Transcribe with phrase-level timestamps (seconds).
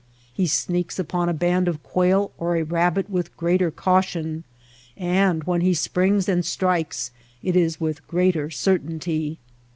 [0.33, 4.43] He sneaks upon a band of quail or a rabbit with greater caution,
[4.97, 7.11] and when he springs and strikes
[7.43, 9.37] it is with greater certainty.